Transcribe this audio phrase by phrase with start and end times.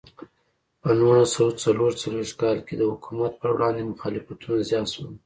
[0.81, 5.11] په نولس سوه څلور څلوېښت کال کې د حکومت پر وړاندې مخالفتونه زیات شول.